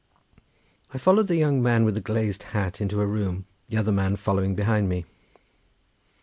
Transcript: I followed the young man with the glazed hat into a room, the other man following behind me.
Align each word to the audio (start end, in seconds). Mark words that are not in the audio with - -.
I 0.95 0.97
followed 0.97 1.27
the 1.27 1.35
young 1.35 1.61
man 1.61 1.85
with 1.85 1.93
the 1.93 2.01
glazed 2.01 2.41
hat 2.57 2.81
into 2.81 3.01
a 3.01 3.05
room, 3.05 3.45
the 3.69 3.77
other 3.77 3.91
man 3.91 4.15
following 4.15 4.55
behind 4.55 4.89
me. 4.89 5.05